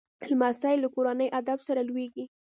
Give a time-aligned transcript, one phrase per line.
[0.29, 2.25] لمسی له کورني ادب سره لویېږي